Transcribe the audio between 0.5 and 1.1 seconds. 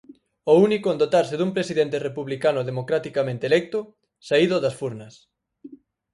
O único en